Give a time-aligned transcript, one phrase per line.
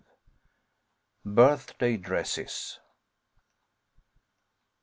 [1.27, 2.79] BIRTHDAY DRESSES.